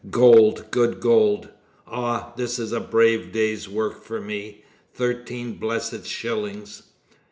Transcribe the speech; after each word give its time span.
"Gold! 0.09 0.65
good 0.71 0.99
gold! 0.99 1.49
Ah! 1.85 2.33
this 2.35 2.57
is 2.57 2.71
a 2.71 2.79
brave 2.79 3.31
day's 3.31 3.69
work 3.69 4.03
for 4.03 4.19
me 4.19 4.63
thirteen 4.95 5.59
blessed 5.59 6.07
shillings!" 6.07 6.81